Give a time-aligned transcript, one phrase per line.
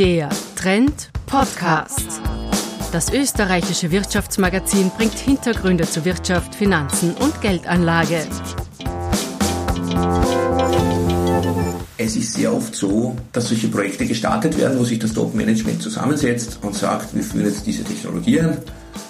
[0.00, 2.22] Der Trend Podcast.
[2.90, 8.22] Das österreichische Wirtschaftsmagazin bringt Hintergründe zu Wirtschaft, Finanzen und Geldanlage.
[11.98, 16.60] Es ist sehr oft so, dass solche Projekte gestartet werden, wo sich das Top-Management zusammensetzt
[16.62, 18.56] und sagt, wir führen jetzt diese Technologie an,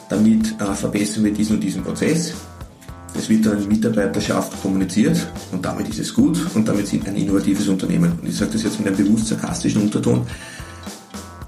[0.09, 2.34] damit äh, verbessern wir diesen und diesen Prozess.
[3.16, 7.68] Es wird dann Mitarbeiterschaft kommuniziert und damit ist es gut und damit sind ein innovatives
[7.68, 8.18] Unternehmen.
[8.20, 10.27] Und ich sage das jetzt mit einem bewusst sarkastischen Unterton,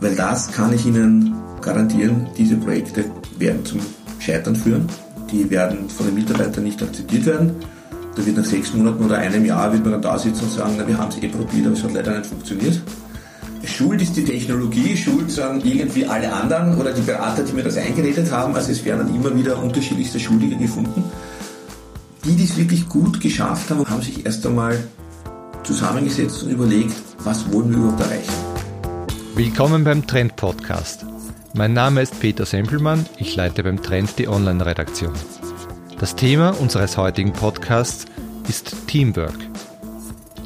[0.02, 3.04] weil das kann ich Ihnen garantieren, diese Projekte
[3.38, 3.80] werden zum
[4.18, 4.86] Scheitern führen.
[5.30, 7.52] Die werden von den Mitarbeitern nicht akzeptiert werden.
[8.16, 10.74] Da wird nach sechs Monaten oder einem Jahr wird man dann da sitzen und sagen,
[10.76, 12.82] na, wir haben es eh probiert, aber es hat leider nicht funktioniert.
[13.64, 17.76] Schuld ist die Technologie, schuld sind irgendwie alle anderen oder die Berater, die mir das
[17.76, 18.54] eingeredet haben.
[18.54, 21.04] Also es werden dann immer wieder unterschiedlichste Schuldige gefunden.
[22.24, 24.76] Die, die es wirklich gut geschafft haben, haben sich erst einmal
[25.62, 28.51] zusammengesetzt und überlegt, was wollen wir überhaupt erreichen.
[29.34, 31.06] Willkommen beim Trend Podcast.
[31.54, 35.14] Mein Name ist Peter Sempelmann, ich leite beim Trend die Online-Redaktion.
[35.98, 38.04] Das Thema unseres heutigen Podcasts
[38.46, 39.38] ist Teamwork.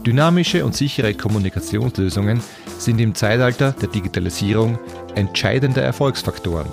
[0.06, 2.41] Dynamische und sichere Kommunikationslösungen
[2.78, 4.78] sind im Zeitalter der Digitalisierung
[5.17, 6.69] entscheidende Erfolgsfaktoren.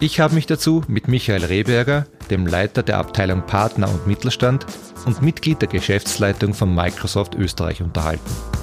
[0.00, 4.66] Ich habe mich dazu mit Michael Rehberger, dem Leiter der Abteilung Partner und Mittelstand
[5.06, 8.53] und Mitglied der Geschäftsleitung von Microsoft Österreich unterhalten.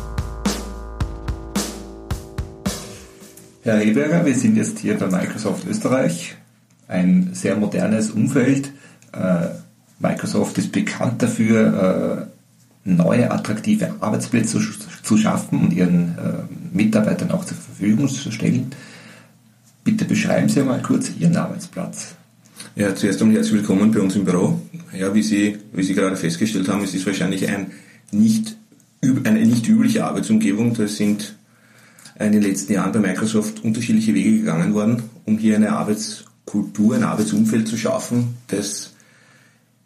[3.63, 6.35] Herr Rehberger, wir sind jetzt hier bei Microsoft Österreich,
[6.87, 8.71] ein sehr modernes Umfeld.
[9.13, 9.49] Äh,
[9.99, 12.27] Microsoft ist bekannt dafür,
[12.85, 14.59] äh, neue attraktive Arbeitsplätze
[15.03, 18.71] zu schaffen und ihren äh, Mitarbeitern auch zur Verfügung zu stellen.
[19.83, 22.15] Bitte beschreiben Sie mal kurz Ihren Arbeitsplatz.
[22.75, 24.59] Ja, zuerst einmal herzlich willkommen bei uns im Büro.
[24.97, 27.67] Ja, wie Sie, wie Sie gerade festgestellt haben, es ist wahrscheinlich ein
[28.11, 28.57] nicht,
[29.03, 30.73] eine nicht übliche Arbeitsumgebung.
[30.73, 31.35] Da sind
[32.19, 37.03] in den letzten Jahren bei Microsoft unterschiedliche Wege gegangen worden, um hier eine Arbeitskultur, ein
[37.03, 38.93] Arbeitsumfeld zu schaffen, das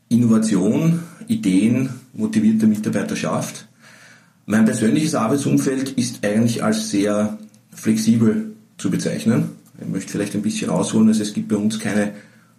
[0.09, 3.67] Innovation, Ideen, motivierte Mitarbeiter schafft.
[4.45, 7.37] Mein persönliches Arbeitsumfeld ist eigentlich als sehr
[7.73, 9.49] flexibel zu bezeichnen.
[9.81, 12.13] Ich möchte vielleicht ein bisschen ausholen, also es gibt bei uns keine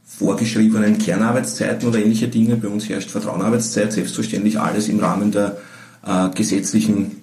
[0.04, 2.56] vorgeschriebenen Kernarbeitszeiten oder ähnliche Dinge.
[2.56, 5.58] Bei uns herrscht Vertrauenarbeitszeit, selbstverständlich alles im Rahmen der
[6.04, 7.22] äh, gesetzlichen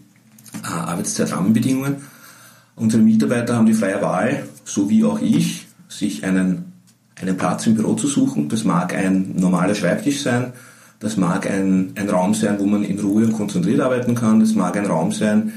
[0.64, 1.98] äh, Arbeitszeitrahmenbedingungen.
[2.76, 6.74] Unsere Mitarbeiter haben die freie Wahl, so wie auch ich, sich einen,
[7.20, 8.50] einen Platz im Büro zu suchen.
[8.50, 10.54] Das mag ein normaler Schreibtisch sein,
[11.00, 14.56] das mag ein, ein Raum sein, wo man in Ruhe und konzentriert arbeiten kann, das
[14.56, 15.54] mag ein Raum sein,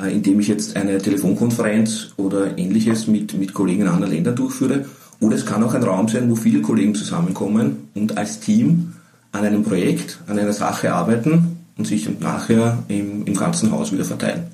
[0.00, 4.34] äh, in dem ich jetzt eine Telefonkonferenz oder ähnliches mit, mit Kollegen in anderen Ländern
[4.34, 4.86] durchführe.
[5.20, 8.94] Oder es kann auch ein Raum sein, wo viele Kollegen zusammenkommen und als Team
[9.32, 14.04] an einem Projekt, an einer Sache arbeiten und sich nachher im, im ganzen Haus wieder
[14.04, 14.44] verteilen.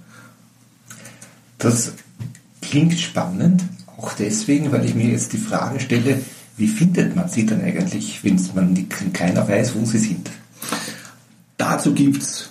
[1.59, 1.93] Das
[2.73, 3.63] klingt spannend,
[3.99, 6.23] auch deswegen, weil ich mir jetzt die Frage stelle,
[6.57, 10.31] wie findet man sie denn eigentlich, wenn man keiner weiß, wo sie sind?
[11.59, 12.49] Dazu gibt es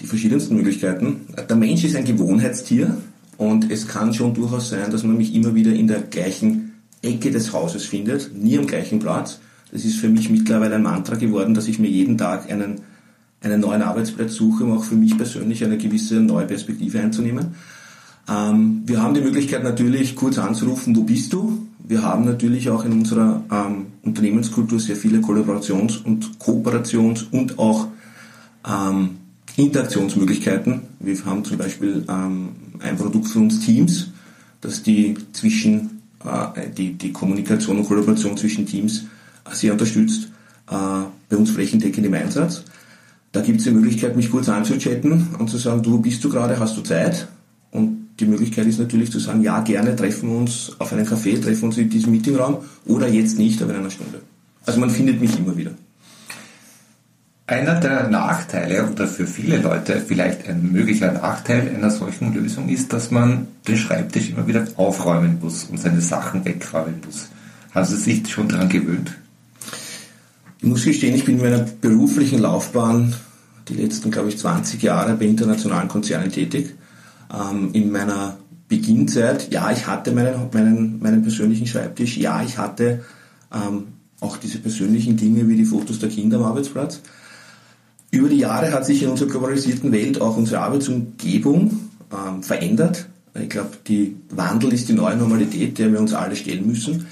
[0.00, 1.26] die verschiedensten Möglichkeiten.
[1.46, 2.96] Der Mensch ist ein Gewohnheitstier
[3.36, 6.72] und es kann schon durchaus sein, dass man mich immer wieder in der gleichen
[7.02, 9.40] Ecke des Hauses findet, nie am gleichen Platz.
[9.70, 12.80] Das ist für mich mittlerweile ein Mantra geworden, dass ich mir jeden Tag einen,
[13.42, 17.54] einen neuen Arbeitsplatz suche, um auch für mich persönlich eine gewisse neue Perspektive einzunehmen.
[18.28, 21.66] Ähm, wir haben die Möglichkeit natürlich kurz anzurufen, wo bist du?
[21.86, 27.88] Wir haben natürlich auch in unserer ähm, Unternehmenskultur sehr viele Kollaborations- und Kooperations- und auch
[28.66, 29.10] ähm,
[29.56, 30.82] Interaktionsmöglichkeiten.
[30.98, 32.48] Wir haben zum Beispiel ähm,
[32.80, 34.08] ein Produkt für uns Teams,
[34.62, 39.04] das die zwischen äh, die, die Kommunikation und Kollaboration zwischen Teams
[39.52, 40.30] sehr unterstützt.
[40.70, 40.74] Äh,
[41.28, 42.64] bei uns flächendeckend im Einsatz.
[43.32, 46.58] Da gibt es die Möglichkeit, mich kurz anzuchatten und zu sagen, du bist du gerade,
[46.58, 47.28] hast du Zeit?
[48.20, 51.62] Die Möglichkeit ist natürlich zu sagen, ja, gerne treffen wir uns auf einen Café, treffen
[51.62, 54.20] wir uns in diesem Meetingraum oder jetzt nicht, aber in einer Stunde.
[54.64, 55.72] Also man findet mich immer wieder.
[57.46, 62.92] Einer der Nachteile oder für viele Leute vielleicht ein möglicher Nachteil einer solchen Lösung ist,
[62.92, 67.28] dass man den Schreibtisch immer wieder aufräumen muss und seine Sachen wegräumen muss.
[67.74, 69.12] Haben Sie sich schon daran gewöhnt?
[70.58, 73.14] Ich muss gestehen, ich bin in meiner beruflichen Laufbahn
[73.68, 76.74] die letzten, glaube ich, 20 Jahre bei internationalen Konzernen tätig
[77.34, 78.38] ähm, in meiner
[78.68, 83.04] Beginnzeit, ja, ich hatte meinen, meinen, meinen persönlichen Schreibtisch, ja, ich hatte
[83.52, 83.88] ähm,
[84.20, 87.00] auch diese persönlichen Dinge wie die Fotos der Kinder am Arbeitsplatz.
[88.10, 93.06] Über die Jahre hat sich in unserer globalisierten Welt auch unsere Arbeitsumgebung ähm, verändert.
[93.34, 97.06] Ich glaube, die Wandel ist die neue Normalität, der wir uns alle stellen müssen.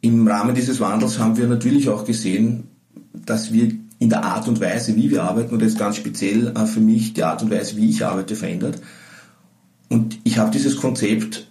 [0.00, 2.64] Im Rahmen dieses Wandels haben wir natürlich auch gesehen,
[3.12, 6.66] dass wir in der Art und Weise, wie wir arbeiten, und jetzt ganz speziell äh,
[6.66, 8.80] für mich die Art und Weise, wie ich arbeite, verändert.
[9.88, 11.46] Und ich habe dieses Konzept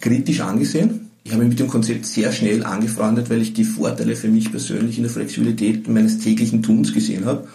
[0.00, 1.10] kritisch angesehen.
[1.24, 4.50] Ich habe mich mit dem Konzept sehr schnell angefreundet, weil ich die Vorteile für mich
[4.50, 7.46] persönlich in der Flexibilität meines täglichen Tuns gesehen habe.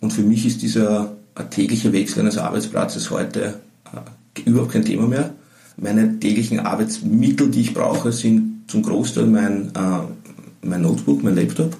[0.00, 1.16] Und für mich ist dieser
[1.50, 3.60] tägliche Wechsel eines Arbeitsplatzes heute
[3.92, 5.34] äh, überhaupt kein Thema mehr.
[5.76, 11.76] Meine täglichen Arbeitsmittel, die ich brauche, sind zum Großteil mein, äh, mein Notebook, mein Laptop,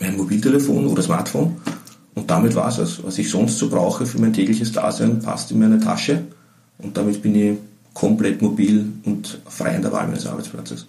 [0.00, 1.56] mein Mobiltelefon oder Smartphone.
[2.14, 3.02] Und damit war es.
[3.04, 6.24] Was ich sonst so brauche für mein tägliches Dasein, passt in meine Tasche.
[6.82, 7.58] Und damit bin ich
[7.94, 10.86] komplett mobil und frei in der Wahl meines Arbeitsplatzes.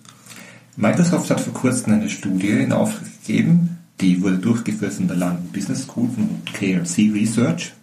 [0.75, 5.49] Microsoft hat vor kurzem eine Studie in Auftrag gegeben, die wurde durchgeführt von der London
[5.53, 7.73] Business School von KRC Research.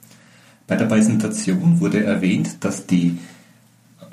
[0.66, 3.16] Bei der Präsentation wurde erwähnt, dass die,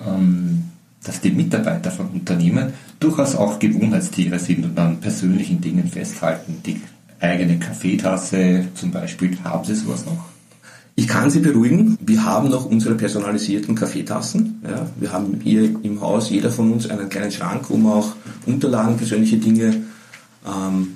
[0.05, 0.63] ähm,
[1.03, 6.61] dass die Mitarbeiter von Unternehmen durchaus auch Gewohnheitstiere sind und an persönlichen Dingen festhalten.
[6.65, 6.81] Die
[7.19, 10.36] eigene Kaffeetasse zum Beispiel, haben Sie sowas noch?
[10.99, 14.63] Ich kann Sie beruhigen, wir haben noch unsere personalisierten Kaffeetassen.
[14.67, 18.15] Ja, wir haben hier im Haus jeder von uns einen kleinen Schrank, wo man auch
[18.47, 19.83] Unterlagen, persönliche Dinge
[20.43, 20.95] ähm,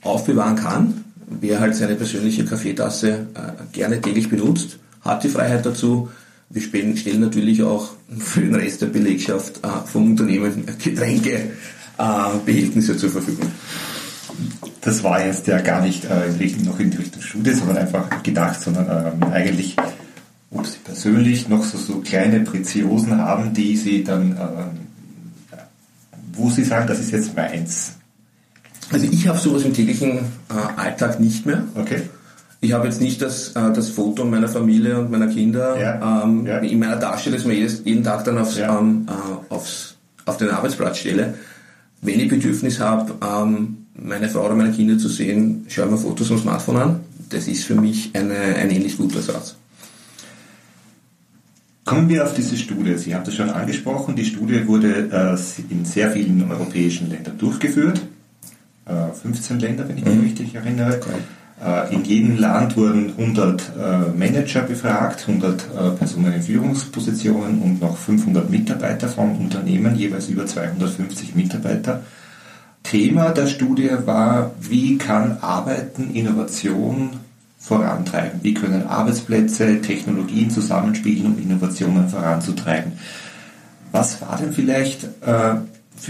[0.00, 1.02] aufbewahren kann.
[1.40, 6.08] Wer halt seine persönliche Kaffeetasse äh, gerne täglich benutzt, hat die Freiheit dazu.
[6.48, 13.10] Wir stellen natürlich auch für den Rest der Belegschaft äh, vom Unternehmen Getränkebehältnisse äh, zur
[13.10, 13.50] Verfügung.
[14.80, 17.78] Das war jetzt ja gar nicht äh, in Richtung, noch in die Richtung Studie, sondern
[17.78, 19.76] einfach gedacht, sondern ähm, eigentlich,
[20.50, 25.58] ob Sie persönlich noch so, so kleine Preziosen haben, die Sie dann, ähm,
[26.32, 27.92] wo Sie sagen, das ist jetzt meins.
[28.90, 31.64] Also ich habe sowas im täglichen äh, Alltag nicht mehr.
[31.74, 32.02] Okay.
[32.60, 36.22] Ich habe jetzt nicht das, äh, das Foto meiner Familie und meiner Kinder ja.
[36.24, 36.58] Ähm, ja.
[36.58, 38.78] in meiner Tasche, das mir jedes, jeden Tag dann aufs, ja.
[38.78, 39.96] ähm, äh, aufs,
[40.26, 41.34] auf den Arbeitsplatz stelle.
[42.02, 46.30] Wenn ich Bedürfnis habe, ähm, meine Frau oder meine Kinder zu sehen, schaue mir Fotos
[46.30, 47.00] am Smartphone an.
[47.28, 49.56] Das ist für mich eine, ein ähnlich guter Satz.
[51.84, 52.96] Kommen wir auf diese Studie.
[52.96, 54.14] Sie haben das schon angesprochen.
[54.14, 58.00] Die Studie wurde äh, in sehr vielen europäischen Ländern durchgeführt.
[58.86, 60.22] 15 äh, Länder, wenn ich mich mhm.
[60.22, 61.00] richtig erinnere.
[61.00, 61.90] Okay.
[61.90, 67.96] Äh, in jedem Land wurden 100 äh, Manager befragt, 100 Personen in Führungspositionen und noch
[67.96, 72.02] 500 Mitarbeiter von Unternehmen, jeweils über 250 Mitarbeiter.
[72.92, 77.08] Thema der Studie war, wie kann Arbeiten Innovation
[77.58, 78.40] vorantreiben?
[78.42, 82.92] Wie können Arbeitsplätze, Technologien zusammenspielen, um Innovationen voranzutreiben?
[83.92, 85.54] Was war denn vielleicht äh,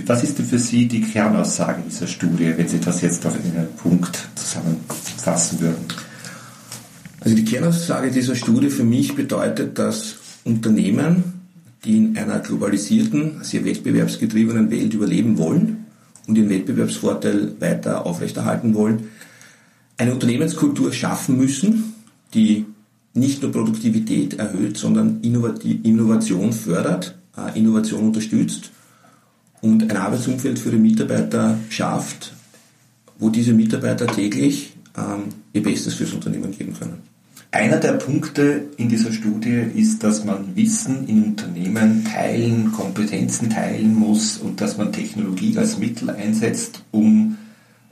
[0.06, 3.68] was ist denn für Sie die Kernaussage dieser Studie, wenn Sie das jetzt auf einen
[3.76, 5.84] Punkt zusammenfassen würden?
[7.20, 11.46] Also die Kernaussage dieser Studie für mich bedeutet, dass Unternehmen,
[11.84, 15.81] die in einer globalisierten, sehr wettbewerbsgetriebenen Welt überleben wollen
[16.26, 19.08] und ihren Wettbewerbsvorteil weiter aufrechterhalten wollen,
[19.96, 21.94] eine Unternehmenskultur schaffen müssen,
[22.34, 22.66] die
[23.14, 28.70] nicht nur Produktivität erhöht, sondern Innovation fördert, äh, Innovation unterstützt
[29.60, 32.32] und ein Arbeitsumfeld für die Mitarbeiter schafft,
[33.18, 37.11] wo diese Mitarbeiter täglich ähm, ihr Bestes fürs Unternehmen geben können.
[37.54, 43.94] Einer der Punkte in dieser Studie ist, dass man Wissen in Unternehmen teilen, Kompetenzen teilen
[43.94, 47.36] muss und dass man Technologie als Mittel einsetzt, um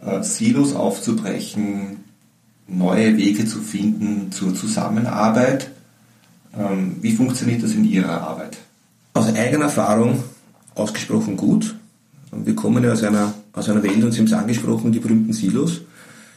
[0.02, 1.98] äh, Silos aufzubrechen,
[2.68, 5.70] neue Wege zu finden zur Zusammenarbeit.
[6.58, 8.56] Ähm, wie funktioniert das in Ihrer Arbeit?
[9.12, 10.24] Aus eigener Erfahrung
[10.74, 11.76] ausgesprochen gut.
[12.32, 15.34] Wir kommen ja aus einer, aus einer Welt, und Sie haben es angesprochen, die berühmten
[15.34, 15.82] Silos.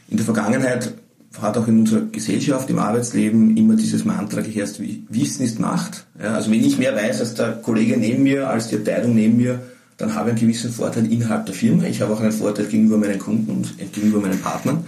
[0.10, 0.94] In der Vergangenheit
[1.42, 6.06] hat auch in unserer Gesellschaft, im Arbeitsleben immer dieses Mantra geherrscht, Wissen ist Macht.
[6.22, 9.38] Ja, also wenn ich mehr weiß als der Kollege neben mir, als die Abteilung neben
[9.38, 9.60] mir,
[9.98, 11.84] dann habe ich einen gewissen Vorteil innerhalb der Firma.
[11.86, 14.86] Ich habe auch einen Vorteil gegenüber meinen Kunden und gegenüber meinen Partnern.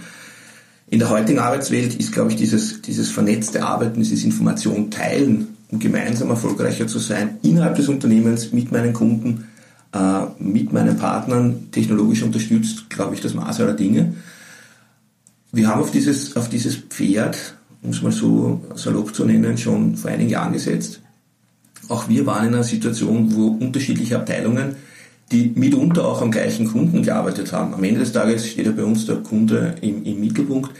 [0.88, 5.78] In der heutigen Arbeitswelt ist, glaube ich, dieses, dieses vernetzte Arbeiten, dieses Information teilen um
[5.78, 9.48] gemeinsam erfolgreicher zu sein, innerhalb des Unternehmens, mit meinen Kunden,
[9.92, 14.14] äh, mit meinen Partnern, technologisch unterstützt, glaube ich, das Maß aller Dinge.
[15.56, 19.96] Wir haben auf dieses, auf dieses Pferd, um es mal so salopp zu nennen, schon
[19.96, 21.00] vor einigen Jahren gesetzt.
[21.88, 24.76] Auch wir waren in einer Situation, wo unterschiedliche Abteilungen,
[25.32, 27.72] die mitunter auch am gleichen Kunden gearbeitet haben.
[27.72, 30.72] Am Ende des Tages steht ja bei uns der Kunde im, im Mittelpunkt,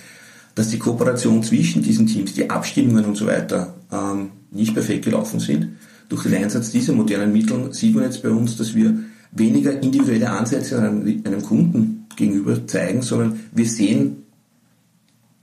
[0.55, 5.41] dass die Kooperation zwischen diesen Teams, die Abstimmungen und so weiter ähm, nicht perfekt gelaufen
[5.41, 5.69] sind.
[6.11, 8.95] Durch den Einsatz dieser modernen Mittel sieht man jetzt bei uns, dass wir
[9.33, 14.26] weniger individuelle Ansätze einem, einem Kunden gegenüber zeigen, sondern wir sehen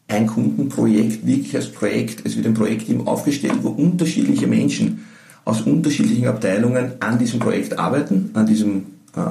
[0.08, 2.26] ein Kundenprojekt wirklich als Projekt.
[2.26, 5.06] Es wird ein Projektteam aufgestellt, wo unterschiedliche Menschen
[5.46, 9.22] aus unterschiedlichen Abteilungen an diesem Projekt arbeiten, an diesem äh,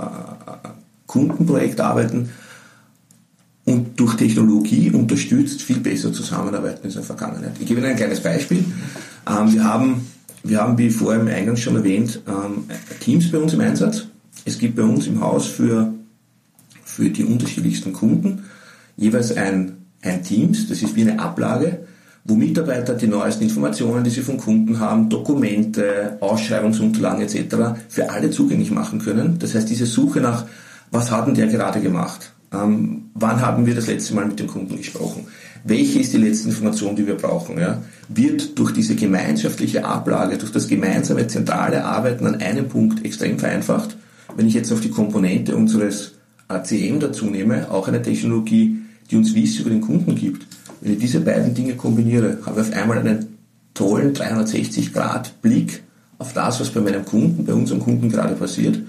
[1.07, 2.31] Kundenprojekt arbeiten
[3.65, 7.53] und durch Technologie unterstützt viel besser zusammenarbeiten als in der Vergangenheit.
[7.61, 8.65] Ich gebe Ihnen ein kleines Beispiel.
[9.29, 10.07] Ähm, wir haben
[10.45, 12.65] wir haben, wie vorher im Eingang schon erwähnt, ähm,
[13.01, 14.07] Teams bei uns im Einsatz.
[14.45, 15.95] Es gibt bei uns im Haus für,
[16.85, 18.45] für die unterschiedlichsten Kunden
[18.97, 21.81] jeweils ein, ein Teams, das ist wie eine Ablage,
[22.25, 27.81] wo Mitarbeiter die neuesten Informationen, die sie von Kunden haben, Dokumente, Ausschreibungsunterlagen etc.
[27.89, 29.39] für alle zugänglich machen können.
[29.39, 30.45] Das heißt, diese Suche nach,
[30.91, 32.33] was hat denn der gerade gemacht?
[32.53, 35.27] Ähm, wann haben wir das letzte Mal mit dem Kunden gesprochen?
[35.65, 37.59] Welche ist die letzte Information, die wir brauchen?
[37.59, 37.83] Ja?
[38.09, 43.97] Wird durch diese gemeinschaftliche Ablage, durch das gemeinsame zentrale Arbeiten an einem Punkt extrem vereinfacht.
[44.37, 46.15] Wenn ich jetzt auf die Komponente unseres
[46.49, 48.82] ACM dazu nehme, auch eine Technologie,
[49.13, 50.47] die uns Wissen über den Kunden gibt,
[50.81, 53.37] wenn ich diese beiden Dinge kombiniere, habe ich auf einmal einen
[53.75, 55.83] tollen 360-Grad-Blick
[56.19, 58.81] auf das, was bei meinem Kunden, bei unserem Kunden gerade passiert.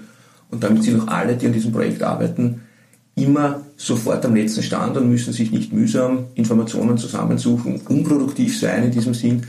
[0.50, 2.62] Und damit sind auch alle, die an diesem Projekt arbeiten,
[3.16, 8.90] immer sofort am letzten Stand und müssen sich nicht mühsam Informationen zusammensuchen, unproduktiv sein in
[8.90, 9.46] diesem Sinn,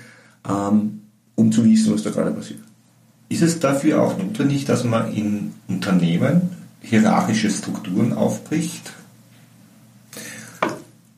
[0.47, 1.01] ähm,
[1.35, 2.59] um zu wissen, was da gerade passiert.
[3.29, 6.41] Ist es dafür auch notwendig, dass man in Unternehmen
[6.81, 8.93] hierarchische Strukturen aufbricht?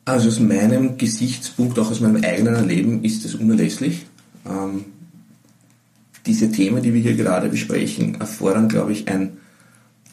[0.07, 4.05] Also aus meinem Gesichtspunkt, auch aus meinem eigenen Erleben, ist es unerlässlich.
[4.49, 4.85] Ähm,
[6.25, 9.31] diese Themen, die wir hier gerade besprechen, erfordern, glaube ich, ein,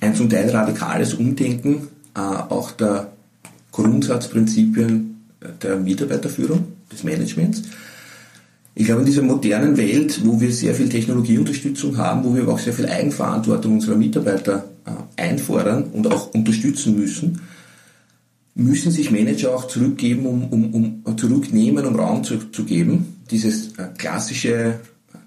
[0.01, 1.87] ein zum Teil radikales Umdenken
[2.17, 3.13] äh, auch der
[3.71, 5.27] Grundsatzprinzipien
[5.63, 7.63] der Mitarbeiterführung, des Managements.
[8.75, 12.55] Ich glaube, in dieser modernen Welt, wo wir sehr viel Technologieunterstützung haben, wo wir aber
[12.55, 17.41] auch sehr viel Eigenverantwortung unserer Mitarbeiter äh, einfordern und auch unterstützen müssen,
[18.55, 23.17] müssen sich Manager auch zurückgeben, um, um, um zurücknehmen, um Raum zu, zu geben.
[23.31, 24.81] Dieses äh, klassische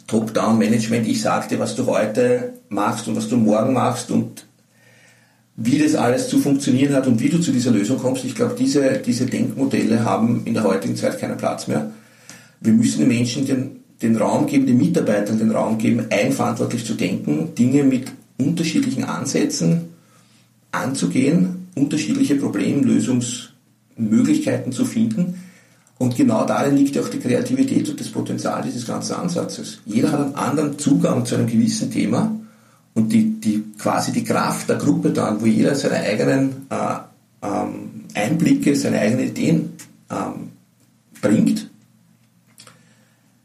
[0.08, 4.46] Top-Down-Management, ich sagte, was du heute machst und was du morgen machst und
[5.58, 8.24] wie das alles zu funktionieren hat und wie du zu dieser Lösung kommst.
[8.24, 11.92] Ich glaube, diese, diese Denkmodelle haben in der heutigen Zeit keinen Platz mehr.
[12.62, 16.94] Wir müssen den Menschen den, den Raum geben, den Mitarbeitern den Raum geben, eigenverantwortlich zu
[16.94, 19.90] denken, Dinge mit unterschiedlichen Ansätzen
[20.72, 25.42] anzugehen unterschiedliche Problemlösungsmöglichkeiten zu finden.
[26.00, 29.80] Und genau darin liegt auch die Kreativität und das Potenzial dieses ganzen Ansatzes.
[29.86, 32.32] Jeder hat einen anderen Zugang zu einem gewissen Thema
[32.94, 36.98] und die, die quasi die Kraft der Gruppe dann, wo jeder seine eigenen äh,
[37.42, 39.74] ähm, Einblicke, seine eigenen Ideen
[40.10, 40.52] ähm,
[41.22, 41.70] bringt,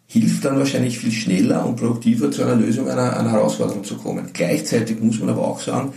[0.07, 4.29] hilft dann wahrscheinlich viel schneller und produktiver zu einer Lösung einer, einer Herausforderung zu kommen.
[4.33, 5.95] Gleichzeitig muss man aber auch sagen,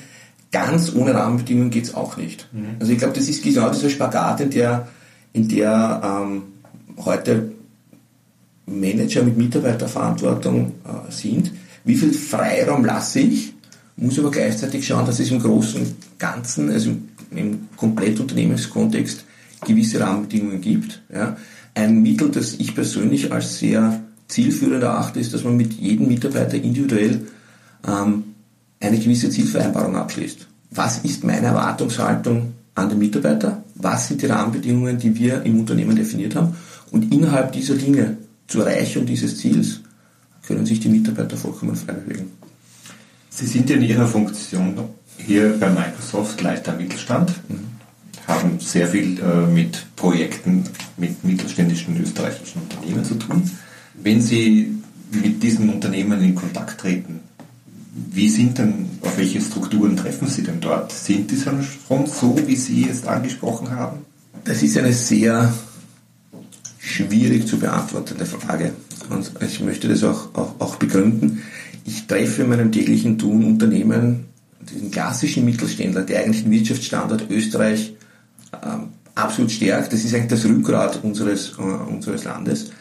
[0.56, 2.48] ganz ohne Rahmenbedingungen geht es auch nicht.
[2.54, 2.78] Mhm.
[2.80, 4.88] Also ich glaube, das ist genau dieser Spagat, in der,
[5.34, 6.44] in der ähm,
[7.04, 7.52] heute
[8.66, 11.52] Manager mit Mitarbeiterverantwortung äh, sind.
[11.84, 13.54] Wie viel Freiraum lasse ich?
[13.98, 19.26] Muss aber gleichzeitig schauen, dass es im großen Ganzen, also im, im Komplettunternehmenskontext,
[19.66, 21.02] gewisse Rahmenbedingungen gibt.
[21.14, 21.36] Ja.
[21.74, 26.56] Ein Mittel, das ich persönlich als sehr zielführend erachte, ist, dass man mit jedem Mitarbeiter
[26.56, 27.28] individuell
[27.86, 28.35] ähm,
[28.86, 30.48] eine gewisse Zielvereinbarung abschließt.
[30.72, 33.64] Was ist meine Erwartungshaltung an den Mitarbeiter?
[33.76, 36.56] Was sind die Rahmenbedingungen, die wir im Unternehmen definiert haben?
[36.92, 39.82] Und innerhalb dieser Dinge zur Erreichung dieses Ziels
[40.46, 42.32] können sich die Mitarbeiter vollkommen frei bewegen.
[43.30, 44.78] Sie sind in Ihrer Funktion
[45.18, 47.60] hier bei Microsoft Leiter Mittelstand, mhm.
[48.28, 50.64] haben sehr viel äh, mit Projekten
[50.98, 53.50] mit mittelständischen österreichischen Unternehmen zu tun.
[53.96, 54.76] Wenn Sie
[55.12, 57.22] mit diesen Unternehmen in Kontakt treten,
[57.96, 60.92] wie sind denn, auf welche Strukturen treffen Sie denn dort?
[60.92, 64.00] Sind die schon so, wie Sie jetzt angesprochen haben?
[64.44, 65.54] Das ist eine sehr
[66.78, 68.74] schwierig zu beantwortende Frage.
[69.10, 71.42] Und ich möchte das auch, auch, auch begründen.
[71.86, 74.26] Ich treffe in meinem täglichen Tun Unternehmen,
[74.60, 77.96] diesen klassischen Mittelständler, der eigentlich den Wirtschaftsstandort Österreich
[78.62, 79.94] ähm, absolut stärkt.
[79.94, 82.72] Das ist eigentlich das Rückgrat unseres, äh, unseres Landes,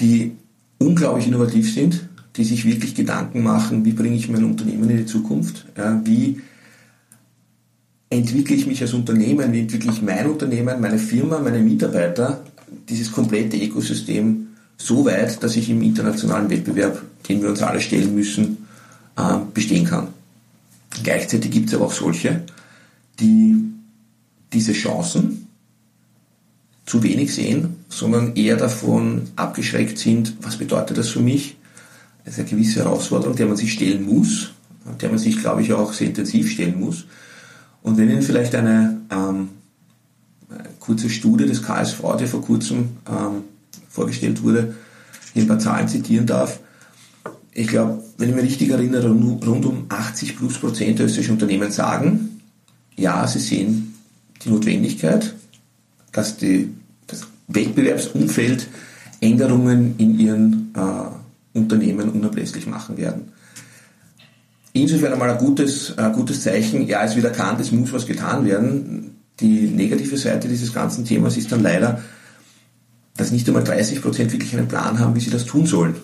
[0.00, 0.36] die
[0.78, 2.07] unglaublich innovativ sind,
[2.38, 6.40] die sich wirklich Gedanken machen, wie bringe ich mein Unternehmen in die Zukunft, ja, wie
[8.10, 12.44] entwickle ich mich als Unternehmen, wie entwickle ich mein Unternehmen, meine Firma, meine Mitarbeiter,
[12.88, 18.14] dieses komplette Ökosystem so weit, dass ich im internationalen Wettbewerb, den wir uns alle stellen
[18.14, 18.68] müssen,
[19.16, 20.08] äh, bestehen kann.
[21.02, 22.44] Gleichzeitig gibt es aber auch solche,
[23.18, 23.64] die
[24.52, 25.48] diese Chancen
[26.86, 31.56] zu wenig sehen, sondern eher davon abgeschreckt sind, was bedeutet das für mich,
[32.28, 34.50] das ist eine gewisse Herausforderung, der man sich stellen muss,
[35.00, 37.06] der man sich, glaube ich, auch sehr intensiv stellen muss.
[37.82, 39.48] Und wenn Ihnen vielleicht eine, ähm,
[40.78, 43.44] kurze Studie des KSV, die vor kurzem ähm,
[43.88, 44.74] vorgestellt wurde,
[45.32, 46.60] hier ein paar Zahlen zitieren darf,
[47.52, 51.70] ich glaube, wenn ich mich richtig erinnere, rund um 80 plus Prozent der österreichischen Unternehmen
[51.70, 52.42] sagen,
[52.94, 53.94] ja, sie sehen
[54.44, 55.34] die Notwendigkeit,
[56.12, 56.74] dass die,
[57.06, 58.68] das Wettbewerbsumfeld
[59.20, 60.80] Änderungen in ihren äh,
[62.48, 63.32] Unablässlich machen werden.
[64.72, 68.44] Insofern einmal ein gutes, ein gutes Zeichen, ja, es wird erkannt, es muss was getan
[68.44, 69.16] werden.
[69.40, 72.02] Die negative Seite dieses ganzen Themas ist dann leider,
[73.16, 75.96] dass nicht einmal 30 Prozent wirklich einen Plan haben, wie sie das tun sollen.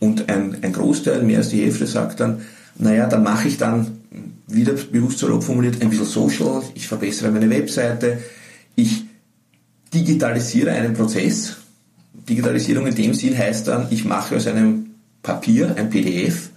[0.00, 2.40] Und ein, ein Großteil, mehr als die Hälfte, sagt dann,
[2.76, 3.98] naja, dann mache ich dann,
[4.48, 8.18] wieder bewusst salopp formuliert, ein bisschen Social, ich verbessere meine Webseite,
[8.74, 9.04] ich
[9.94, 11.56] digitalisiere einen Prozess.
[12.28, 14.91] Digitalisierung in dem Sinn heißt dann, ich mache aus einem
[15.22, 16.50] Papier ein PDF.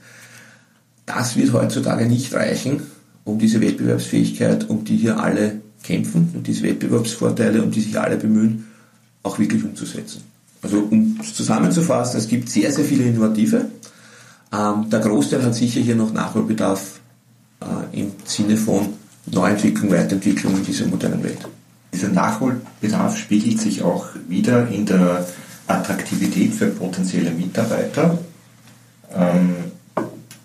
[1.05, 2.81] Das wird heutzutage nicht reichen,
[3.23, 8.17] um diese Wettbewerbsfähigkeit, um die hier alle kämpfen und diese Wettbewerbsvorteile, um die sich alle
[8.17, 8.65] bemühen,
[9.23, 10.23] auch wirklich umzusetzen.
[10.61, 13.69] Also um es zusammenzufassen, es gibt sehr, sehr viele Innovative.
[14.51, 16.99] Ähm, der Großteil hat sicher hier noch Nachholbedarf
[17.61, 18.93] äh, im Sinne von
[19.27, 21.37] Neuentwicklung, Weiterentwicklung in dieser modernen Welt.
[21.93, 25.25] Dieser Nachholbedarf spiegelt sich auch wieder in der
[25.67, 28.17] Attraktivität für potenzielle Mitarbeiter,
[29.15, 29.55] ähm,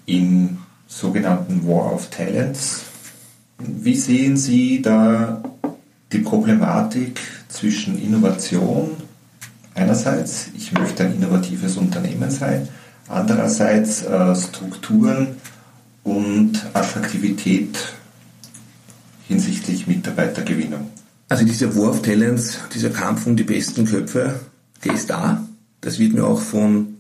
[0.06, 2.82] im sogenannten War of Talents.
[3.58, 5.42] Wie sehen Sie da
[6.12, 8.90] die Problematik zwischen Innovation
[9.74, 12.68] einerseits, ich möchte ein innovatives Unternehmen sein,
[13.08, 15.36] andererseits äh, Strukturen
[16.02, 17.76] und Attraktivität
[19.28, 20.90] hinsichtlich Mitarbeitergewinnung.
[21.28, 24.40] Also dieser War of Talents, dieser Kampf um die besten Köpfe,
[24.84, 25.46] der ist da.
[25.80, 26.96] Das wird mir auch von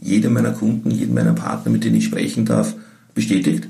[0.00, 2.74] jedem meiner Kunden, jedem meiner Partner, mit denen ich sprechen darf,
[3.14, 3.68] bestätigt.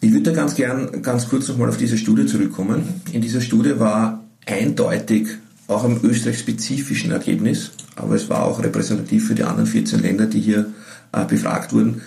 [0.00, 2.82] Ich würde da ganz gern ganz kurz nochmal auf diese Studie zurückkommen.
[3.12, 5.28] In dieser Studie war eindeutig
[5.66, 10.40] auch im österreich-spezifischen Ergebnis, aber es war auch repräsentativ für die anderen 14 Länder, die
[10.40, 10.72] hier
[11.12, 12.02] äh, befragt wurden,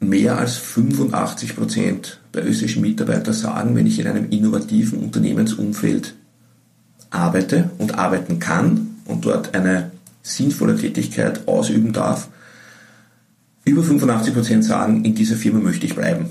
[0.00, 6.14] mehr als 85 Prozent der österreichischen Mitarbeiter sagen, wenn ich in einem innovativen Unternehmensumfeld
[7.10, 9.90] arbeite und arbeiten kann und dort eine
[10.30, 12.28] sinnvolle Tätigkeit ausüben darf,
[13.64, 16.26] über 85 Prozent sagen, in dieser Firma möchte ich bleiben.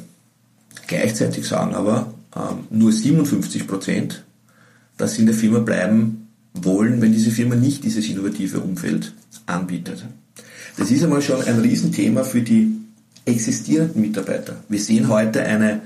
[0.87, 4.23] Gleichzeitig sagen aber ähm, nur 57 Prozent,
[4.97, 9.13] dass sie in der Firma bleiben wollen, wenn diese Firma nicht dieses innovative Umfeld
[9.45, 10.05] anbietet.
[10.77, 12.75] Das ist einmal schon ein Riesenthema für die
[13.25, 14.57] existierenden Mitarbeiter.
[14.67, 15.81] Wir sehen heute eine,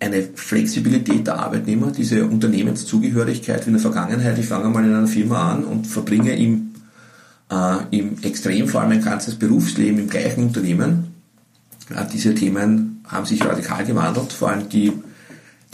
[0.00, 4.38] eine Flexibilität der Arbeitnehmer, diese Unternehmenszugehörigkeit wie in der Vergangenheit.
[4.38, 6.61] Ich fange mal in einer Firma an und verbringe im,
[7.52, 11.14] äh, im Extremfall mein ganzes Berufsleben im gleichen Unternehmen.
[11.90, 14.92] Äh, diese Themen haben sich radikal gewandelt, vor allem die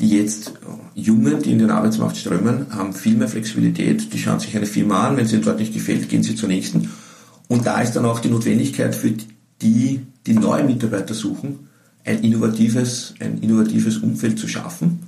[0.00, 0.52] die jetzt
[0.94, 4.12] Jungen, die in den Arbeitsmarkt strömen, haben viel mehr Flexibilität.
[4.12, 6.88] Die schauen sich eine Firma an, wenn ihnen dort nicht gefällt, gehen sie zur nächsten.
[7.48, 9.12] Und da ist dann auch die Notwendigkeit für
[9.60, 11.68] die, die neue Mitarbeiter suchen,
[12.04, 15.07] ein innovatives, ein innovatives Umfeld zu schaffen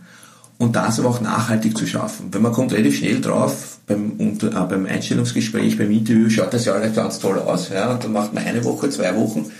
[0.60, 2.26] und das aber auch nachhaltig zu schaffen.
[2.32, 6.66] Wenn man kommt relativ schnell drauf, beim, unter, äh, beim Einstellungsgespräch, beim Interview, schaut das
[6.66, 9.50] ja alles ganz toll aus, ja, und dann macht man eine Woche, zwei Wochen.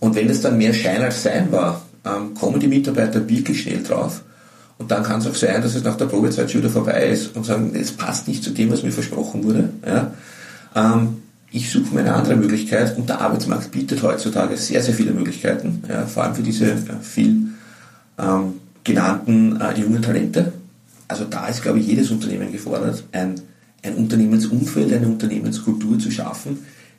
[0.00, 3.82] Und wenn es dann mehr Schein als Sein war, ähm, kommen die Mitarbeiter wirklich schnell
[3.82, 4.22] drauf
[4.78, 7.36] und dann kann es auch sein, dass es nach der Probezeit schon wieder vorbei ist
[7.36, 9.68] und sagen, es passt nicht zu dem, was mir versprochen wurde.
[9.86, 10.10] Ja.
[10.74, 11.18] Ähm,
[11.50, 15.82] ich suche mir eine andere Möglichkeit und der Arbeitsmarkt bietet heutzutage sehr, sehr viele Möglichkeiten,
[15.86, 17.48] ja, vor allem für diese ja, viel
[18.18, 18.54] ähm,
[18.86, 20.52] genannten äh, jungen Talente.
[21.08, 23.34] Also da ist, glaube ich, jedes Unternehmen gefordert, ein,
[23.82, 26.58] ein Unternehmensumfeld, eine Unternehmenskultur zu schaffen,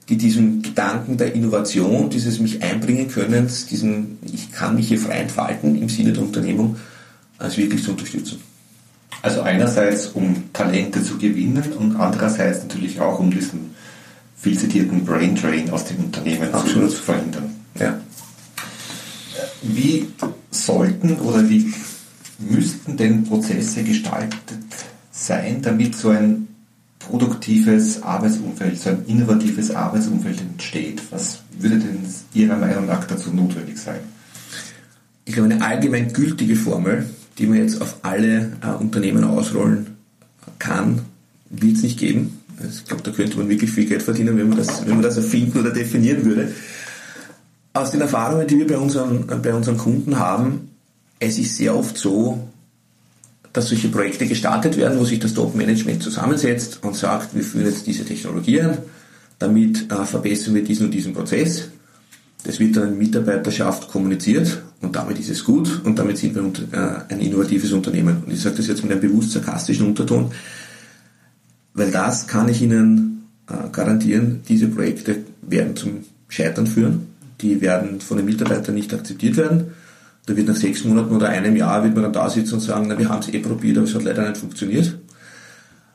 [0.10, 5.20] die diesen Gedanken der Innovation, dieses mich einbringen können, diesen ich kann mich hier frei
[5.20, 6.78] entfalten im Sinne der Unternehmung,
[7.38, 8.40] als wirklich zu unterstützen.
[9.22, 13.76] Also einerseits um Talente zu gewinnen und andererseits natürlich auch um diesen
[14.38, 16.92] viel zitierten Brain Drain aus dem Unternehmen Absolut.
[16.92, 17.56] zu verhindern.
[17.80, 18.00] Ja.
[19.64, 20.08] Wie
[20.68, 21.74] sollten oder wie
[22.38, 24.38] müssten denn Prozesse gestaltet
[25.12, 26.48] sein, damit so ein
[27.00, 31.02] produktives Arbeitsumfeld, so ein innovatives Arbeitsumfeld entsteht?
[31.10, 32.00] Was würde denn
[32.34, 34.02] Ihrer Meinung nach dazu notwendig sein?
[35.26, 39.88] Ich glaube, eine allgemein gültige Formel die man jetzt auf alle äh, Unternehmen ausrollen
[40.60, 41.02] kann,
[41.50, 42.40] wird es nicht geben.
[42.60, 45.04] Also ich glaube, da könnte man wirklich viel Geld verdienen, wenn man das, wenn man
[45.04, 46.52] das erfinden oder definieren würde.
[47.78, 50.72] Aus den Erfahrungen, die wir bei unseren, bei unseren Kunden haben,
[51.20, 52.48] es ist sehr oft so,
[53.54, 57.86] dass solche Projekte gestartet werden, wo sich das Top-Management zusammensetzt und sagt, wir führen jetzt
[57.86, 58.80] diese Technologie ein,
[59.38, 61.70] damit äh, verbessern wir diesen und diesen Prozess.
[62.44, 66.44] Das wird dann in Mitarbeiterschaft kommuniziert und damit ist es gut und damit sind wir
[66.72, 68.24] äh, ein innovatives Unternehmen.
[68.26, 70.32] Und ich sage das jetzt mit einem bewusst sarkastischen Unterton,
[71.76, 77.17] weil das kann ich Ihnen äh, garantieren, diese Projekte werden zum Scheitern führen.
[77.42, 79.72] Die werden von den Mitarbeitern nicht akzeptiert werden.
[80.26, 82.88] Da wird nach sechs Monaten oder einem Jahr wird man dann da sitzen und sagen,
[82.90, 84.98] na, wir haben es eh probiert, aber es hat leider nicht funktioniert.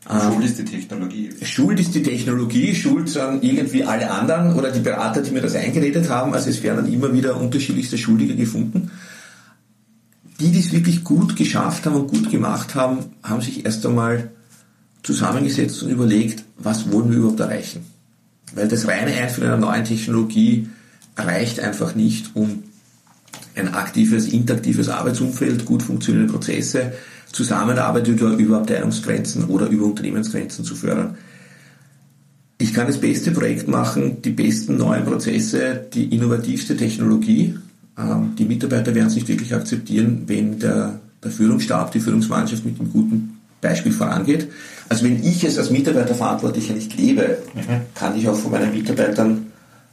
[0.09, 1.31] Schuld ist die Technologie.
[1.43, 5.55] Schuld ist die Technologie, schuld sind irgendwie alle anderen oder die Berater, die mir das
[5.55, 6.35] eingeredet haben.
[6.35, 8.91] Also es werden dann immer wieder unterschiedlichste Schuldige gefunden.
[10.41, 14.31] Die, die es wirklich gut geschafft haben und gut gemacht haben, haben sich erst einmal
[15.03, 17.87] zusammengesetzt und überlegt, was wollen wir überhaupt erreichen.
[18.55, 20.69] Weil das reine Einführen einer neuen Technologie
[21.17, 22.63] reicht einfach nicht, um
[23.55, 26.93] ein aktives, interaktives Arbeitsumfeld, gut funktionierende Prozesse,
[27.33, 31.17] Zusammenarbeit über, über Abteilungsgrenzen oder über Unternehmensgrenzen zu fördern.
[32.59, 37.59] Ich kann das beste Projekt machen, die besten neuen Prozesse, die innovativste Technologie.
[37.99, 42.79] Ähm, die Mitarbeiter werden es nicht wirklich akzeptieren, wenn der, der Führungsstab, die Führungsmannschaft mit
[42.79, 44.49] einem guten Beispiel vorangeht.
[44.89, 47.81] Also wenn ich es als Mitarbeiterverantwortlicher nicht lebe, mhm.
[47.95, 49.47] kann ich auch von meinen Mitarbeitern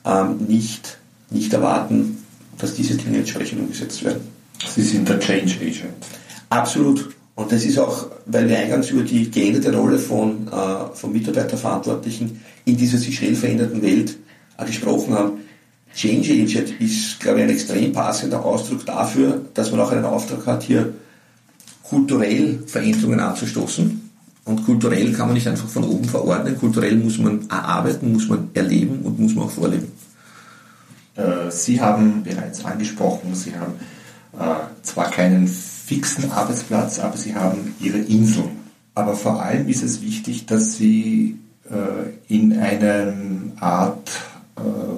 [0.06, 0.98] ähm, nicht,
[1.32, 2.18] nicht erwarten,
[2.58, 4.22] dass diese Dinge entsprechend umgesetzt werden.
[4.68, 6.06] Sie sind der Change Agent.
[6.50, 7.10] Absolut.
[7.36, 12.42] Und das ist auch, weil wir eingangs über die geänderte Rolle von, äh, von Mitarbeiterverantwortlichen
[12.66, 14.18] in dieser sich schnell verändernden Welt
[14.58, 15.32] äh, gesprochen haben.
[15.96, 20.46] Change Agent ist, glaube ich, ein extrem passender Ausdruck dafür, dass man auch einen Auftrag
[20.46, 20.94] hat, hier
[21.84, 24.10] kulturell Veränderungen anzustoßen.
[24.46, 26.58] Und kulturell kann man nicht einfach von oben verordnen.
[26.58, 29.92] Kulturell muss man erarbeiten, muss man erleben und muss man auch vorleben.
[31.20, 33.74] Äh, Sie haben bereits angesprochen, Sie haben
[34.34, 38.60] äh, zwar keinen fixen Arbeitsplatz, aber Sie haben Ihre Inseln.
[38.96, 41.38] Aber vor allem ist es wichtig, dass Sie
[41.70, 44.10] äh, in einem Art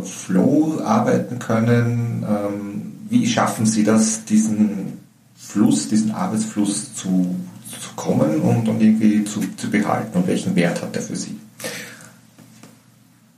[0.03, 2.25] Flow arbeiten können.
[2.27, 4.93] Ähm, wie schaffen Sie das, diesen
[5.35, 7.35] Fluss, diesen Arbeitsfluss zu,
[7.69, 11.35] zu kommen und, und irgendwie zu, zu behalten und welchen Wert hat er für Sie?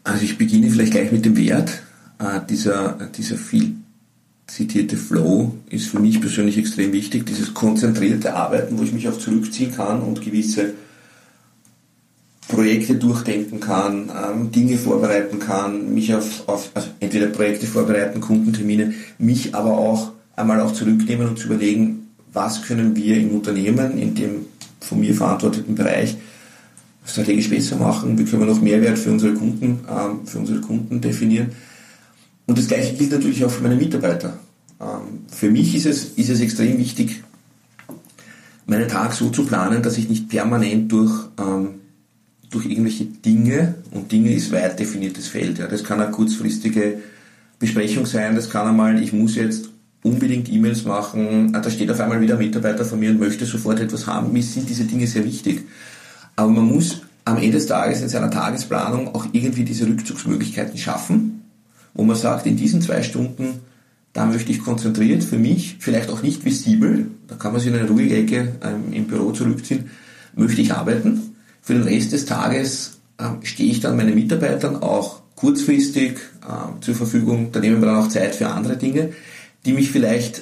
[0.05, 1.83] Also ich beginne vielleicht gleich mit dem Wert.
[2.19, 3.75] Äh, dieser, dieser viel
[4.47, 7.25] zitierte Flow ist für mich persönlich extrem wichtig.
[7.25, 10.73] Dieses konzentrierte Arbeiten, wo ich mich auch zurückziehen kann und gewisse
[12.47, 18.93] Projekte durchdenken kann, ähm, Dinge vorbereiten kann, mich auf, auf also entweder Projekte vorbereiten, Kundentermine,
[19.17, 24.13] mich aber auch einmal auch zurücknehmen und zu überlegen, was können wir im Unternehmen, in
[24.13, 24.45] dem
[24.81, 26.17] von mir verantworteten Bereich
[27.05, 30.99] strategisch besser machen, wie können wir noch Mehrwert für unsere Kunden, ähm, für unsere Kunden
[31.01, 31.51] definieren
[32.47, 34.37] und das Gleiche gilt natürlich auch für meine Mitarbeiter.
[34.81, 37.23] Ähm, für mich ist es, ist es extrem wichtig,
[38.65, 41.75] meinen Tag so zu planen, dass ich nicht permanent durch, ähm,
[42.49, 46.99] durch irgendwelche Dinge, und Dinge ist weit definiertes Feld, ja, das kann eine kurzfristige
[47.59, 49.69] Besprechung sein, das kann einmal, ich muss jetzt
[50.03, 53.45] unbedingt E-Mails machen, ah, da steht auf einmal wieder ein Mitarbeiter von mir und möchte
[53.45, 55.63] sofort etwas haben, mir sind diese Dinge sehr wichtig.
[56.35, 61.32] Aber man muss am Ende des Tages in seiner Tagesplanung auch irgendwie diese Rückzugsmöglichkeiten schaffen,
[61.93, 63.61] wo man sagt, in diesen zwei Stunden,
[64.13, 67.77] da möchte ich konzentriert für mich, vielleicht auch nicht visibel, da kann man sich in
[67.77, 69.89] eine ruhige Ecke ähm, im Büro zurückziehen,
[70.35, 71.35] möchte ich arbeiten.
[71.61, 76.95] Für den Rest des Tages ähm, stehe ich dann meinen Mitarbeitern auch kurzfristig ähm, zur
[76.95, 77.51] Verfügung.
[77.51, 79.13] Da nehmen wir dann auch Zeit für andere Dinge,
[79.65, 80.41] die mich vielleicht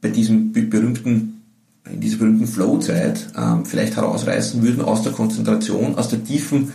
[0.00, 1.42] bei diesem berühmten,
[1.90, 6.72] in dieser berühmten Flow-Zeit ähm, vielleicht herausreißen würden aus der Konzentration, aus der tiefen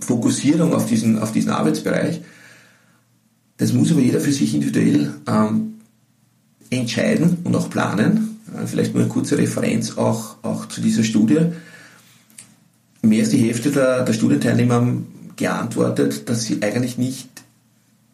[0.00, 2.20] Fokussierung auf diesen, auf diesen Arbeitsbereich.
[3.56, 5.74] Das muss aber jeder für sich individuell ähm,
[6.70, 8.40] entscheiden und auch planen.
[8.54, 11.52] Äh, vielleicht nur eine kurze Referenz auch, auch zu dieser Studie.
[13.02, 17.28] Mehr als die Hälfte der, der Studienteilnehmer haben geantwortet, dass sie eigentlich nicht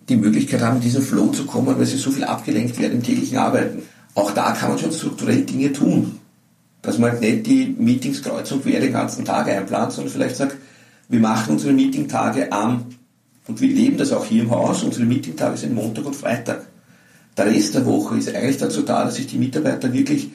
[0.08, 3.02] die Möglichkeit haben, in diesen Flow zu kommen, weil sie so viel abgelenkt werden im
[3.02, 3.82] täglichen Arbeiten.
[4.14, 6.18] Auch da kann man schon strukturell Dinge tun.
[6.80, 10.36] Dass man halt nicht die Meetings kreuz und quer den ganzen Tag einplant, sondern vielleicht
[10.36, 10.56] sagt,
[11.08, 12.86] wir machen unsere Meetingtage am,
[13.46, 16.66] und wir leben das auch hier im Haus, unsere Meetingtage sind Montag und Freitag.
[17.36, 20.28] Der Rest der Woche ist eigentlich dazu da, dass sich die Mitarbeiter wirklich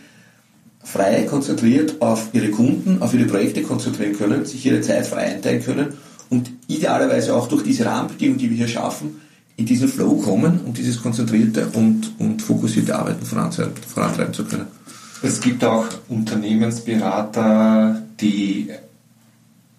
[0.84, 5.64] frei konzentriert auf ihre Kunden, auf ihre Projekte konzentrieren können, sich ihre Zeit frei einteilen
[5.64, 5.94] können
[6.30, 9.22] und idealerweise auch durch diese Rahmenbedingungen, die wir hier schaffen,
[9.56, 14.66] in diesen Flow kommen und dieses konzentrierte und, und fokussierte Arbeiten vorantreiben zu können.
[15.22, 18.70] Es gibt auch Unternehmensberater, die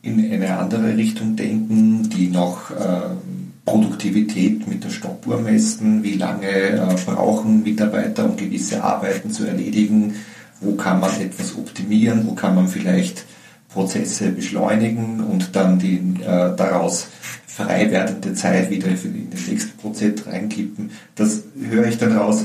[0.05, 3.17] in eine andere Richtung denken, die noch äh,
[3.65, 10.17] Produktivität mit der Stoppuhr messen, wie lange äh, brauchen Mitarbeiter, um gewisse Arbeiten zu erledigen,
[10.61, 13.25] wo kann man etwas optimieren, wo kann man vielleicht
[13.71, 17.09] Prozesse beschleunigen und dann die äh, daraus
[17.47, 20.91] frei werdende Zeit wieder in den nächsten Prozess reinkippen.
[21.15, 22.45] Das höre ich dann raus,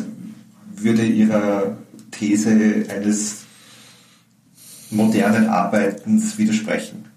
[0.76, 1.78] würde Ihrer
[2.12, 3.40] These eines
[4.92, 7.09] modernen Arbeitens widersprechen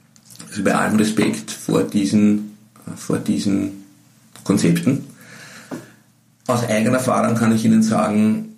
[0.52, 2.58] also bei allem Respekt vor diesen,
[2.94, 3.84] vor diesen
[4.44, 5.04] Konzepten.
[6.46, 8.50] Aus eigener Erfahrung kann ich Ihnen sagen,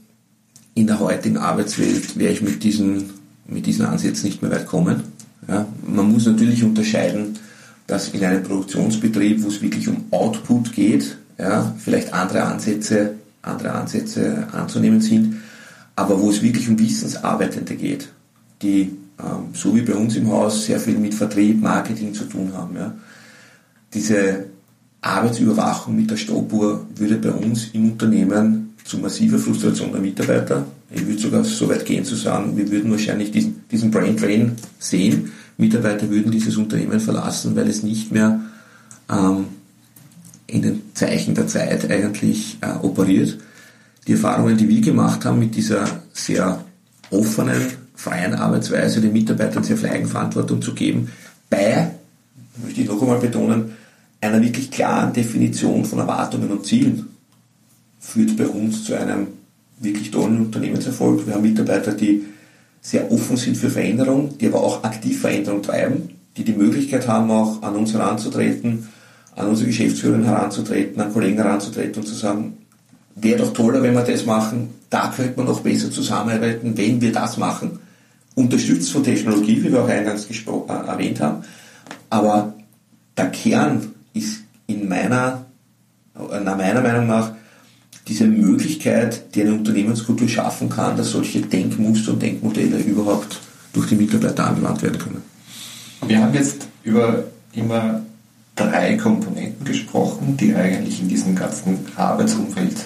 [0.74, 3.10] in der heutigen Arbeitswelt werde ich mit diesen,
[3.46, 5.04] mit diesen Ansätzen nicht mehr weit kommen.
[5.46, 7.38] Ja, man muss natürlich unterscheiden,
[7.86, 13.72] dass in einem Produktionsbetrieb, wo es wirklich um Output geht, ja, vielleicht andere Ansätze, andere
[13.72, 15.36] Ansätze anzunehmen sind,
[15.94, 18.08] aber wo es wirklich um Wissensarbeitende geht,
[18.62, 18.96] die
[19.52, 22.76] so wie bei uns im Haus sehr viel mit Vertrieb, Marketing zu tun haben.
[22.76, 22.94] Ja.
[23.92, 24.46] Diese
[25.00, 30.66] Arbeitsüberwachung mit der Stoppuhr würde bei uns im Unternehmen zu massiver Frustration der Mitarbeiter.
[30.90, 34.52] Ich würde sogar so weit gehen zu sagen, wir würden wahrscheinlich diesen, diesen Brain Drain
[34.78, 35.32] sehen.
[35.56, 38.40] Mitarbeiter würden dieses Unternehmen verlassen, weil es nicht mehr
[39.10, 39.46] ähm,
[40.46, 43.38] in den Zeichen der Zeit eigentlich äh, operiert.
[44.06, 46.64] Die Erfahrungen, die wir gemacht haben mit dieser sehr
[47.10, 47.62] offenen,
[47.94, 51.10] freien Arbeitsweise, den Mitarbeitern sehr viel Eigenverantwortung zu geben,
[51.48, 51.90] bei,
[52.62, 53.72] möchte ich noch einmal betonen,
[54.20, 57.06] einer wirklich klaren Definition von Erwartungen und Zielen,
[58.00, 59.28] führt bei uns zu einem
[59.78, 61.26] wirklich tollen Unternehmenserfolg.
[61.26, 62.24] Wir haben Mitarbeiter, die
[62.80, 67.30] sehr offen sind für Veränderung, die aber auch aktiv Veränderung treiben, die die Möglichkeit haben,
[67.30, 68.88] auch an uns heranzutreten,
[69.36, 72.58] an unsere Geschäftsführerin heranzutreten, an Kollegen heranzutreten und zu sagen,
[73.16, 77.12] wäre doch toller, wenn wir das machen, da könnte man noch besser zusammenarbeiten, wenn wir
[77.12, 77.78] das machen.
[78.34, 81.44] Unterstützt von Technologie, wie wir auch eingangs äh, erwähnt haben.
[82.10, 82.54] Aber
[83.16, 85.46] der Kern ist in meiner,
[86.16, 87.32] äh, nach meiner Meinung nach
[88.08, 93.40] diese Möglichkeit, die eine Unternehmenskultur schaffen kann, dass solche Denkmuster und Denkmodelle überhaupt
[93.72, 95.22] durch die Mitarbeiter angewandt werden können.
[96.06, 98.02] Wir haben jetzt über immer
[98.56, 102.76] drei Komponenten gesprochen, die eigentlich in diesem ganzen Arbeitsumfeld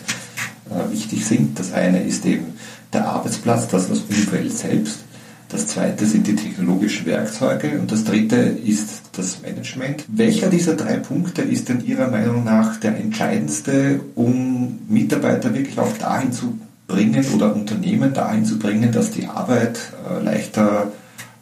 [0.71, 1.59] äh, wichtig sind.
[1.59, 2.55] Das eine ist eben
[2.93, 5.01] der Arbeitsplatz, das das Umfeld selbst.
[5.49, 10.05] Das zweite sind die technologischen Werkzeuge und das dritte ist das Management.
[10.09, 15.97] Welcher dieser drei Punkte ist denn Ihrer Meinung nach der entscheidendste, um Mitarbeiter wirklich auch
[15.97, 19.79] dahin zu bringen oder Unternehmen dahin zu bringen, dass die Arbeit
[20.11, 20.93] äh, leichter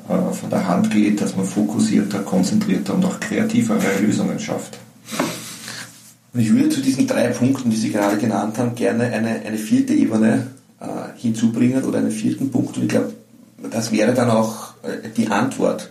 [0.09, 4.79] äh, von der Hand geht, dass man fokussierter, konzentrierter und auch kreativere Lösungen schafft?
[6.39, 9.95] ich würde zu diesen drei Punkten, die Sie gerade genannt haben, gerne eine, eine vierte
[9.95, 10.49] Ebene
[10.81, 12.77] äh, hinzubringen oder einen vierten Punkt.
[12.77, 13.13] Und ich glaube,
[13.77, 15.91] das wäre dann auch äh, die Antwort.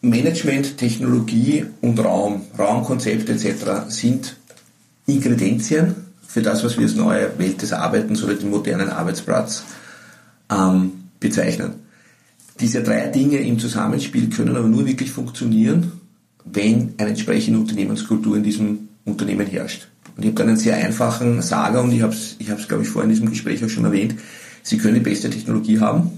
[0.00, 3.88] Management, Technologie und Raum, Raumkonzepte etc.
[3.88, 4.36] sind
[5.06, 5.94] Ingredienzien
[6.26, 9.62] für das, was wir als neue Welt des Arbeitens oder den modernen Arbeitsplatz
[10.50, 11.74] ähm, bezeichnen.
[12.60, 15.92] Diese drei Dinge im Zusammenspiel können aber nur wirklich funktionieren,
[16.44, 19.88] wenn eine entsprechende Unternehmenskultur in diesem Unternehmen herrscht.
[20.16, 22.88] Und ich habe da einen sehr einfachen Sager und ich habe es, ich glaube ich,
[22.88, 24.16] vorhin in diesem Gespräch auch schon erwähnt.
[24.62, 26.10] Sie können die beste Technologie haben,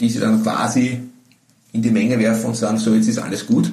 [0.00, 1.00] die sie dann quasi
[1.72, 3.70] in die Menge werfen und sagen, so jetzt ist alles gut.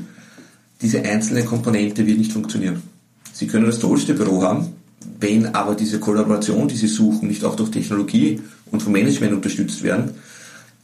[0.82, 2.82] Diese einzelne Komponente wird nicht funktionieren.
[3.32, 4.68] Sie können das tollste Büro haben,
[5.20, 9.84] wenn aber diese Kollaboration, die Sie suchen, nicht auch durch Technologie und vom Management unterstützt
[9.84, 10.12] werden,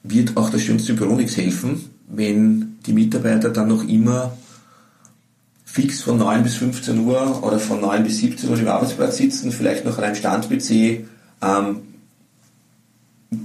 [0.04, 4.38] wird auch das schönste Büro nichts helfen, wenn die Mitarbeiter dann noch immer
[5.66, 9.52] fix von 9 bis 15 Uhr oder von 9 bis 17 Uhr im Arbeitsplatz sitzen,
[9.52, 11.06] vielleicht noch an einem Stand-PC
[11.42, 11.82] ähm,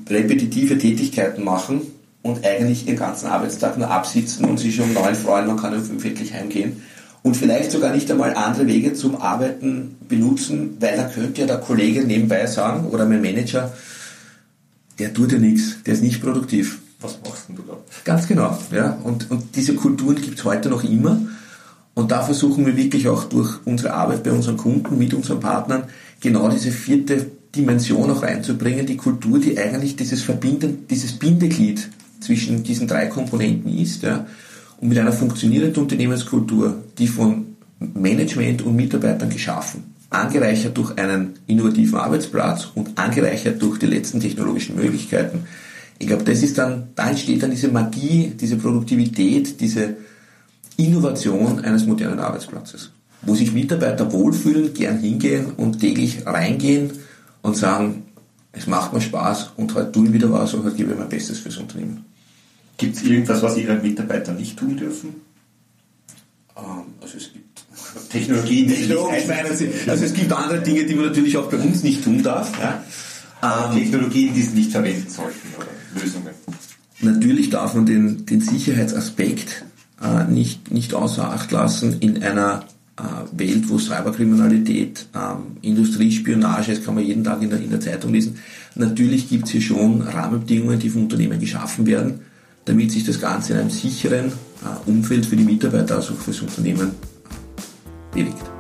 [0.08, 1.82] repetitive Tätigkeiten machen
[2.22, 5.84] und eigentlich den ganzen Arbeitstag nur absitzen und sich um neun freuen, man kann um
[5.84, 6.82] fünf wirklich heimgehen
[7.24, 11.56] und vielleicht sogar nicht einmal andere Wege zum Arbeiten benutzen, weil dann könnte ja der
[11.58, 13.72] Kollege nebenbei sagen oder mein Manager,
[14.98, 16.80] der tut ja nichts, der ist nicht produktiv.
[17.00, 17.78] Was machst denn du da?
[18.04, 18.98] Ganz genau, ja.
[19.04, 21.18] Und, und diese Kulturen gibt es heute noch immer.
[21.94, 25.84] Und da versuchen wir wirklich auch durch unsere Arbeit bei unseren Kunden, mit unseren Partnern,
[26.20, 31.88] genau diese vierte Dimension auch reinzubringen, die Kultur, die eigentlich dieses Verbinden, dieses Bindeglied
[32.20, 34.26] zwischen diesen drei Komponenten ist, ja,
[34.80, 41.98] und mit einer funktionierenden Unternehmenskultur, die von Management und Mitarbeitern geschaffen, angereichert durch einen innovativen
[41.98, 45.44] Arbeitsplatz und angereichert durch die letzten technologischen Möglichkeiten.
[45.98, 49.96] Ich glaube, das ist dann, da entsteht dann diese Magie, diese Produktivität, diese
[50.76, 52.90] Innovation eines modernen Arbeitsplatzes,
[53.22, 56.90] wo sich Mitarbeiter wohlfühlen, gern hingehen und täglich reingehen
[57.44, 58.04] und sagen,
[58.52, 61.10] es macht mir Spaß und heute tue ich wieder was und heute gebe ich mein
[61.10, 62.06] Bestes fürs Unternehmen.
[62.78, 65.20] Gibt es irgendwas, was Ihre Mitarbeiter nicht tun dürfen?
[66.56, 67.64] Ähm, also es gibt
[68.10, 69.70] Technologien, die Technologisch meinen Sie.
[69.86, 72.50] Also es gibt andere Dinge, die man natürlich auch bei uns nicht tun darf.
[72.58, 72.82] Ja.
[73.42, 76.30] Ähm, Technologien, die Sie nicht verwenden sollten oder Lösungen.
[77.00, 79.66] Natürlich darf man den, den Sicherheitsaspekt
[80.02, 82.64] äh, nicht, nicht außer Acht lassen in einer
[83.32, 88.12] Welt, wo Cyberkriminalität, ähm, Industriespionage, das kann man jeden Tag in der, in der Zeitung
[88.12, 88.38] lesen.
[88.76, 92.20] Natürlich gibt es hier schon Rahmenbedingungen, die vom Unternehmen geschaffen werden,
[92.64, 96.30] damit sich das Ganze in einem sicheren äh, Umfeld für die Mitarbeiter, also auch für
[96.30, 96.92] das Unternehmen
[98.12, 98.53] bewegt.